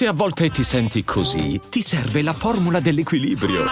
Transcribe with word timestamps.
Se 0.00 0.06
a 0.06 0.12
volte 0.14 0.48
ti 0.48 0.64
senti 0.64 1.04
così, 1.04 1.60
ti 1.68 1.82
serve 1.82 2.22
la 2.22 2.32
formula 2.32 2.80
dell'equilibrio. 2.80 3.66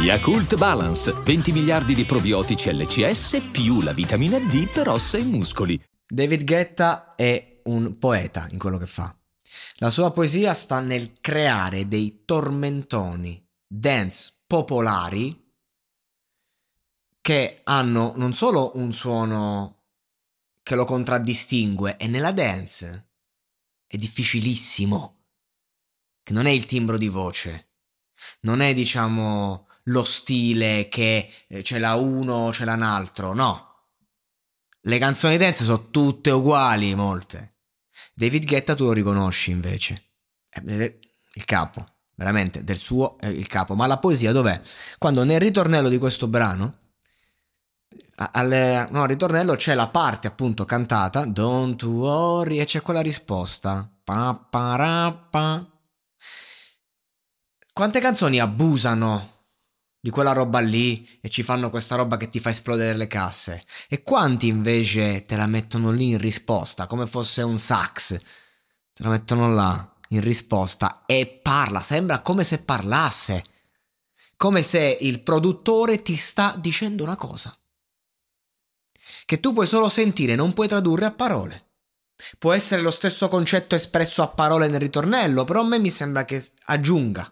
Yakult 0.00 0.54
Balance, 0.54 1.12
20 1.12 1.50
miliardi 1.50 1.92
di 1.92 2.04
probiotici 2.04 2.72
LCS 2.72 3.48
più 3.50 3.80
la 3.80 3.92
vitamina 3.92 4.38
D 4.38 4.70
per 4.70 4.90
ossa 4.90 5.18
e 5.18 5.24
muscoli. 5.24 5.82
David 6.06 6.44
Guetta 6.44 7.16
è 7.16 7.62
un 7.64 7.98
poeta 7.98 8.46
in 8.52 8.60
quello 8.60 8.78
che 8.78 8.86
fa. 8.86 9.12
La 9.78 9.90
sua 9.90 10.12
poesia 10.12 10.54
sta 10.54 10.78
nel 10.78 11.14
creare 11.20 11.88
dei 11.88 12.22
tormentoni 12.24 13.44
dance 13.66 14.34
popolari 14.46 15.52
che 17.20 17.60
hanno 17.64 18.12
non 18.14 18.32
solo 18.34 18.70
un 18.76 18.92
suono 18.92 19.82
che 20.62 20.76
lo 20.76 20.84
contraddistingue, 20.84 21.96
e 21.96 22.06
nella 22.06 22.30
dance 22.30 23.07
è 23.88 23.96
difficilissimo, 23.96 25.24
che 26.22 26.32
non 26.34 26.46
è 26.46 26.50
il 26.50 26.66
timbro 26.66 26.98
di 26.98 27.08
voce, 27.08 27.70
non 28.42 28.60
è 28.60 28.74
diciamo 28.74 29.66
lo 29.84 30.04
stile 30.04 30.88
che 30.88 31.28
eh, 31.48 31.62
ce 31.62 31.78
l'ha 31.78 31.94
uno, 31.94 32.52
ce 32.52 32.64
l'ha 32.64 32.74
un 32.74 32.82
altro, 32.82 33.32
no. 33.32 33.66
Le 34.82 34.98
canzoni 34.98 35.36
dance 35.38 35.64
sono 35.64 35.90
tutte 35.90 36.30
uguali, 36.30 36.94
molte. 36.94 37.56
David 38.14 38.44
Guetta 38.46 38.74
tu 38.74 38.84
lo 38.84 38.92
riconosci 38.92 39.50
invece. 39.50 40.10
È 40.48 40.60
il 40.60 41.44
capo, 41.44 41.84
veramente, 42.14 42.64
del 42.64 42.76
suo 42.76 43.18
è 43.18 43.26
il 43.26 43.46
capo. 43.46 43.74
Ma 43.74 43.86
la 43.86 43.98
poesia 43.98 44.32
dov'è? 44.32 44.60
Quando 44.98 45.24
nel 45.24 45.40
ritornello 45.40 45.88
di 45.88 45.98
questo 45.98 46.28
brano, 46.28 46.87
al 48.18 48.88
no, 48.90 49.06
ritornello 49.06 49.54
c'è 49.54 49.74
la 49.74 49.88
parte 49.88 50.26
appunto 50.26 50.64
cantata, 50.64 51.24
Don't 51.24 51.82
worry, 51.84 52.58
e 52.58 52.64
c'è 52.64 52.82
quella 52.82 53.00
risposta. 53.00 53.88
Pa, 54.02 54.34
pa, 54.50 55.26
pa. 55.30 55.66
Quante 57.72 58.00
canzoni 58.00 58.40
abusano 58.40 59.36
di 60.00 60.10
quella 60.10 60.32
roba 60.32 60.58
lì 60.58 61.18
e 61.20 61.28
ci 61.28 61.42
fanno 61.42 61.70
questa 61.70 61.94
roba 61.94 62.16
che 62.16 62.28
ti 62.28 62.40
fa 62.40 62.50
esplodere 62.50 62.96
le 62.96 63.06
casse. 63.06 63.64
E 63.88 64.02
quanti 64.02 64.48
invece 64.48 65.24
te 65.24 65.36
la 65.36 65.46
mettono 65.46 65.92
lì 65.92 66.10
in 66.10 66.18
risposta, 66.18 66.86
come 66.86 67.06
fosse 67.06 67.42
un 67.42 67.58
sax. 67.58 68.16
Te 68.92 69.02
la 69.02 69.10
mettono 69.10 69.52
là 69.52 69.92
in 70.08 70.20
risposta 70.20 71.04
e 71.06 71.26
parla, 71.26 71.80
sembra 71.80 72.20
come 72.20 72.42
se 72.42 72.62
parlasse. 72.62 73.44
Come 74.36 74.62
se 74.62 74.98
il 75.00 75.20
produttore 75.20 76.02
ti 76.02 76.16
sta 76.16 76.54
dicendo 76.56 77.04
una 77.04 77.16
cosa. 77.16 77.56
Che 79.28 79.40
tu 79.40 79.52
puoi 79.52 79.66
solo 79.66 79.90
sentire, 79.90 80.36
non 80.36 80.54
puoi 80.54 80.68
tradurre 80.68 81.04
a 81.04 81.10
parole. 81.10 81.72
Può 82.38 82.54
essere 82.54 82.80
lo 82.80 82.90
stesso 82.90 83.28
concetto 83.28 83.74
espresso 83.74 84.22
a 84.22 84.28
parole 84.28 84.68
nel 84.68 84.80
ritornello, 84.80 85.44
però 85.44 85.60
a 85.60 85.66
me 85.66 85.78
mi 85.78 85.90
sembra 85.90 86.24
che 86.24 86.42
aggiunga. 86.64 87.30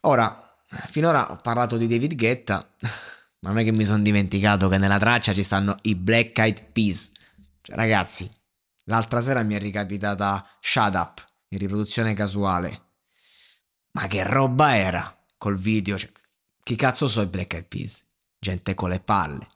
Ora, 0.00 0.54
finora 0.88 1.32
ho 1.32 1.38
parlato 1.38 1.78
di 1.78 1.86
David 1.86 2.14
Guetta, 2.14 2.56
ma 3.40 3.48
non 3.48 3.60
è 3.60 3.64
che 3.64 3.72
mi 3.72 3.86
sono 3.86 4.02
dimenticato 4.02 4.68
che 4.68 4.76
nella 4.76 4.98
traccia 4.98 5.32
ci 5.32 5.42
stanno 5.42 5.78
i 5.84 5.94
Black 5.94 6.36
Eyed 6.36 6.62
Peas. 6.72 7.12
Cioè, 7.62 7.74
ragazzi, 7.74 8.28
l'altra 8.90 9.22
sera 9.22 9.42
mi 9.44 9.54
è 9.54 9.58
ricapitata 9.58 10.46
Shut 10.60 10.94
Up 10.94 11.26
in 11.48 11.58
riproduzione 11.58 12.12
casuale. 12.12 12.82
Ma 13.92 14.06
che 14.08 14.22
roba 14.24 14.76
era 14.76 15.24
col 15.38 15.56
video? 15.56 15.96
Cioè, 15.96 16.12
chi 16.62 16.76
cazzo 16.76 17.08
so 17.08 17.22
i 17.22 17.28
Black 17.28 17.54
Eyed 17.54 17.66
Peas? 17.66 18.04
Gente 18.38 18.74
con 18.74 18.90
le 18.90 19.00
palle. 19.00 19.48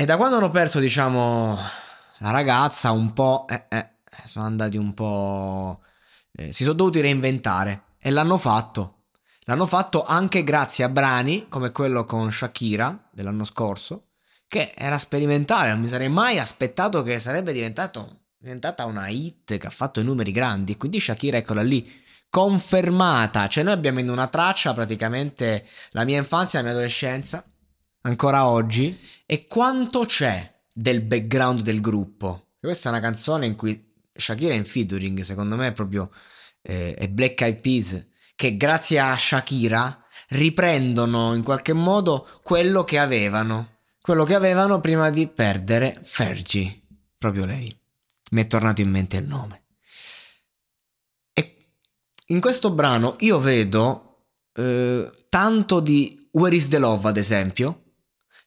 E 0.00 0.04
da 0.04 0.16
quando 0.16 0.36
hanno 0.36 0.52
perso, 0.52 0.78
diciamo, 0.78 1.58
la 2.18 2.30
ragazza, 2.30 2.92
un 2.92 3.12
po'... 3.12 3.46
Eh, 3.48 3.64
eh, 3.68 3.90
sono 4.26 4.44
andati 4.44 4.76
un 4.76 4.94
po'... 4.94 5.80
Eh, 6.30 6.52
si 6.52 6.62
sono 6.62 6.76
dovuti 6.76 7.00
reinventare 7.00 7.82
e 7.98 8.10
l'hanno 8.10 8.38
fatto 8.38 8.98
L'hanno 9.46 9.66
fatto 9.66 10.04
anche 10.04 10.44
grazie 10.44 10.84
a 10.84 10.88
brani 10.88 11.46
come 11.48 11.72
quello 11.72 12.04
con 12.04 12.30
Shakira 12.30 13.08
dell'anno 13.10 13.42
scorso, 13.42 14.10
che 14.46 14.72
era 14.76 14.98
sperimentale, 14.98 15.70
non 15.70 15.80
mi 15.80 15.88
sarei 15.88 16.08
mai 16.08 16.38
aspettato 16.38 17.02
che 17.02 17.18
sarebbe 17.18 17.52
diventato, 17.52 18.20
diventata 18.38 18.84
una 18.84 19.08
hit 19.08 19.56
che 19.56 19.66
ha 19.66 19.70
fatto 19.70 19.98
i 19.98 20.04
numeri 20.04 20.30
grandi. 20.30 20.76
Quindi 20.76 21.00
Shakira, 21.00 21.38
eccola 21.38 21.62
lì, 21.62 21.90
confermata. 22.30 23.48
Cioè 23.48 23.64
noi 23.64 23.72
abbiamo 23.72 23.98
in 23.98 24.10
una 24.10 24.28
traccia 24.28 24.72
praticamente 24.74 25.66
la 25.90 26.04
mia 26.04 26.18
infanzia 26.18 26.60
la 26.60 26.66
mia 26.66 26.74
adolescenza, 26.74 27.44
ancora 28.08 28.46
oggi, 28.46 28.98
e 29.26 29.44
quanto 29.44 30.04
c'è 30.04 30.60
del 30.72 31.02
background 31.02 31.60
del 31.60 31.80
gruppo. 31.80 32.54
Questa 32.60 32.88
è 32.88 32.92
una 32.92 33.00
canzone 33.00 33.46
in 33.46 33.54
cui 33.54 33.92
Shakira 34.12 34.54
è 34.54 34.56
in 34.56 34.64
featuring, 34.64 35.20
secondo 35.20 35.56
me 35.56 35.68
è 35.68 35.72
proprio 35.72 36.10
eh, 36.62 36.94
è 36.94 37.08
Black 37.08 37.40
Eyed 37.40 37.60
Peas 37.60 38.06
che 38.34 38.56
grazie 38.56 39.00
a 39.00 39.16
Shakira 39.16 40.04
riprendono 40.28 41.34
in 41.34 41.42
qualche 41.42 41.72
modo 41.72 42.28
quello 42.42 42.84
che 42.84 42.98
avevano, 42.98 43.78
quello 44.00 44.24
che 44.24 44.34
avevano 44.34 44.80
prima 44.80 45.10
di 45.10 45.26
perdere 45.26 46.00
Fergie, 46.04 46.82
proprio 47.16 47.46
lei. 47.46 47.76
Mi 48.30 48.42
è 48.42 48.46
tornato 48.46 48.80
in 48.80 48.90
mente 48.90 49.16
il 49.16 49.26
nome. 49.26 49.64
E 51.32 51.56
in 52.26 52.40
questo 52.40 52.70
brano 52.70 53.16
io 53.18 53.40
vedo 53.40 54.26
eh, 54.52 55.10
tanto 55.28 55.80
di 55.80 56.28
Where 56.32 56.54
is 56.54 56.68
the 56.68 56.78
Love, 56.78 57.08
ad 57.08 57.16
esempio, 57.16 57.87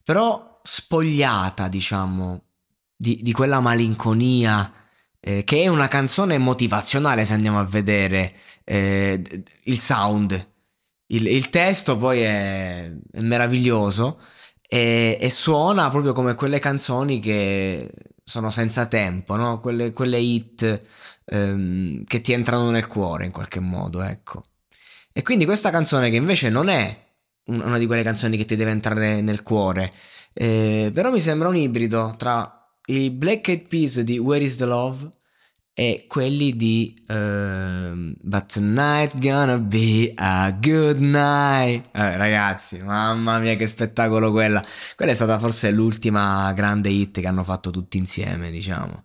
però 0.03 0.59
spogliata, 0.63 1.67
diciamo, 1.67 2.43
di, 2.95 3.19
di 3.21 3.31
quella 3.31 3.59
malinconia 3.59 4.71
eh, 5.19 5.43
che 5.43 5.63
è 5.63 5.67
una 5.67 5.87
canzone 5.87 6.37
motivazionale 6.37 7.25
se 7.25 7.33
andiamo 7.33 7.59
a 7.59 7.65
vedere 7.65 8.33
eh, 8.63 9.21
il 9.63 9.79
sound. 9.79 10.49
Il, 11.07 11.27
il, 11.27 11.49
testo 11.49 11.97
poi 11.97 12.21
è, 12.21 12.91
è 13.11 13.19
meraviglioso 13.19 14.19
e, 14.67 15.17
e, 15.19 15.29
suona 15.29 15.89
proprio 15.89 16.13
come 16.13 16.35
quelle 16.35 16.59
canzoni 16.59 17.19
che 17.19 17.91
sono 18.23 18.49
senza 18.49 18.85
tempo, 18.85 19.35
no? 19.35 19.59
quelle, 19.59 19.91
quelle 19.91 20.19
hit 20.19 20.81
ehm, 21.25 22.05
che 22.05 22.21
ti 22.21 22.31
entrano 22.31 22.69
nel 22.71 22.87
cuore 22.87 23.25
in 23.25 23.31
qualche 23.31 23.59
modo, 23.59 24.01
ecco. 24.01 24.43
E 25.11 25.21
quindi 25.23 25.45
questa 25.45 25.69
canzone 25.69 26.09
che 26.09 26.15
invece 26.15 26.49
non 26.49 26.69
è 26.69 27.10
una 27.45 27.77
di 27.77 27.85
quelle 27.85 28.03
canzoni 28.03 28.37
che 28.37 28.45
ti 28.45 28.55
deve 28.55 28.71
entrare 28.71 29.21
nel 29.21 29.43
cuore, 29.43 29.91
eh, 30.33 30.91
però 30.93 31.11
mi 31.11 31.19
sembra 31.19 31.47
un 31.47 31.55
ibrido 31.55 32.15
tra 32.17 32.55
i 32.85 33.09
Black 33.11 33.47
Eyed 33.49 33.67
Peas 33.67 33.99
di 34.01 34.17
Where 34.17 34.43
is 34.43 34.57
the 34.57 34.65
Love 34.65 35.11
e 35.73 36.05
quelli 36.07 36.55
di 36.55 36.93
uh, 37.07 38.13
But 38.21 38.53
Tonight 38.53 39.19
Gonna 39.19 39.57
Be 39.57 40.11
a 40.13 40.51
Good 40.51 40.99
Night. 41.01 41.89
Eh, 41.93 42.17
ragazzi, 42.17 42.81
mamma 42.81 43.39
mia 43.39 43.55
che 43.55 43.67
spettacolo 43.67 44.31
quella. 44.31 44.61
Quella 44.95 45.11
è 45.11 45.15
stata 45.15 45.39
forse 45.39 45.71
l'ultima 45.71 46.51
grande 46.53 46.89
hit 46.89 47.19
che 47.19 47.27
hanno 47.27 47.43
fatto 47.43 47.69
tutti 47.69 47.97
insieme, 47.97 48.51
diciamo 48.51 49.03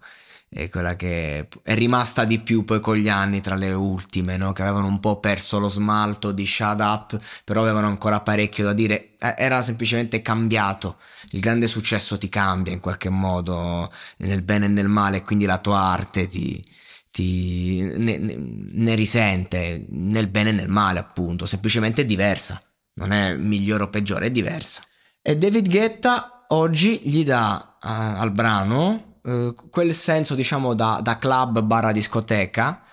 è 0.56 0.70
quella 0.70 0.96
che 0.96 1.48
è 1.62 1.74
rimasta 1.74 2.24
di 2.24 2.38
più 2.38 2.64
poi 2.64 2.80
con 2.80 2.96
gli 2.96 3.10
anni 3.10 3.42
tra 3.42 3.56
le 3.56 3.72
ultime, 3.72 4.38
no? 4.38 4.52
che 4.52 4.62
avevano 4.62 4.86
un 4.86 5.00
po' 5.00 5.20
perso 5.20 5.58
lo 5.58 5.68
smalto 5.68 6.32
di 6.32 6.46
Shut 6.46 6.80
Up, 6.80 7.18
però 7.44 7.60
avevano 7.60 7.86
ancora 7.86 8.20
parecchio 8.20 8.64
da 8.64 8.72
dire, 8.72 9.16
eh, 9.18 9.34
era 9.36 9.62
semplicemente 9.62 10.22
cambiato, 10.22 10.96
il 11.30 11.40
grande 11.40 11.66
successo 11.66 12.16
ti 12.16 12.30
cambia 12.30 12.72
in 12.72 12.80
qualche 12.80 13.10
modo, 13.10 13.88
nel 14.18 14.42
bene 14.42 14.64
e 14.64 14.68
nel 14.68 14.88
male, 14.88 15.22
quindi 15.22 15.44
la 15.44 15.58
tua 15.58 15.78
arte 15.78 16.26
ti, 16.26 16.62
ti 17.10 17.82
ne, 17.82 18.16
ne 18.18 18.94
risente, 18.94 19.84
nel 19.90 20.28
bene 20.28 20.50
e 20.50 20.52
nel 20.52 20.68
male 20.68 20.98
appunto, 20.98 21.44
semplicemente 21.44 22.02
è 22.02 22.06
diversa, 22.06 22.62
non 22.94 23.12
è 23.12 23.36
migliore 23.36 23.82
o 23.82 23.90
peggiore, 23.90 24.26
è 24.26 24.30
diversa. 24.30 24.82
E 25.20 25.36
David 25.36 25.68
Guetta 25.68 26.46
oggi 26.48 27.00
gli 27.02 27.24
dà 27.24 27.76
uh, 27.82 27.88
al 27.88 28.32
brano 28.32 29.15
eh, 29.26 29.54
quel 29.70 29.92
senso 29.92 30.34
diciamo 30.34 30.74
da, 30.74 31.00
da 31.02 31.16
club 31.16 31.60
barra 31.60 31.92
discoteca, 31.92 32.84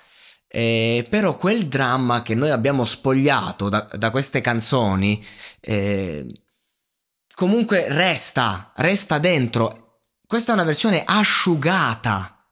eh, 0.47 1.05
però 1.09 1.37
quel 1.37 1.67
dramma 1.67 2.21
che 2.21 2.35
noi 2.35 2.49
abbiamo 2.49 2.85
spogliato 2.85 3.69
da, 3.69 3.87
da 3.93 4.11
queste 4.11 4.41
canzoni 4.41 5.23
eh, 5.59 6.27
comunque 7.35 7.85
resta, 7.89 8.71
resta 8.75 9.17
dentro. 9.19 9.99
Questa 10.25 10.51
è 10.51 10.55
una 10.55 10.63
versione 10.63 11.03
asciugata, 11.05 12.47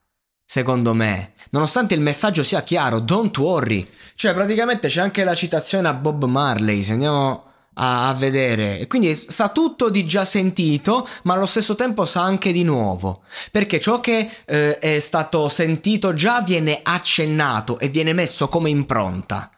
secondo 0.45 0.93
me, 0.93 1.33
nonostante 1.49 1.95
il 1.95 2.01
messaggio 2.01 2.43
sia 2.43 2.61
chiaro, 2.61 2.99
don't 2.99 3.35
worry. 3.37 3.87
Cioè 4.13 4.33
praticamente 4.33 4.87
c'è 4.87 5.01
anche 5.01 5.23
la 5.23 5.33
citazione 5.33 5.87
a 5.87 5.93
Bob 5.93 6.25
Marley, 6.25 6.83
se 6.83 6.93
andiamo 6.93 7.50
a, 7.81 8.09
a, 8.09 8.13
vedere. 8.13 8.87
Quindi 8.87 9.15
sa 9.15 9.49
tutto 9.49 9.89
di 9.89 10.05
già 10.05 10.23
sentito 10.23 11.07
ma 11.23 11.33
allo 11.33 11.45
stesso 11.45 11.75
tempo 11.75 12.05
sa 12.05 12.21
anche 12.21 12.51
di 12.51 12.63
nuovo. 12.63 13.23
Perché 13.51 13.79
ciò 13.79 13.99
che 13.99 14.29
eh, 14.45 14.77
è 14.77 14.99
stato 14.99 15.47
sentito 15.47 16.13
già 16.13 16.41
viene 16.41 16.79
accennato 16.83 17.79
e 17.79 17.89
viene 17.89 18.13
messo 18.13 18.47
come 18.47 18.69
impronta. 18.69 19.51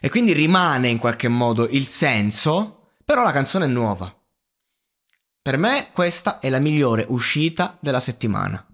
E 0.00 0.10
quindi 0.10 0.32
rimane 0.32 0.88
in 0.88 0.98
qualche 0.98 1.28
modo 1.28 1.68
il 1.68 1.84
senso 1.84 2.90
però 3.04 3.22
la 3.22 3.32
canzone 3.32 3.66
è 3.66 3.68
nuova. 3.68 4.14
Per 5.42 5.56
me 5.56 5.88
questa 5.92 6.38
è 6.38 6.48
la 6.48 6.60
migliore 6.60 7.04
uscita 7.08 7.76
della 7.80 8.00
settimana 8.00 8.64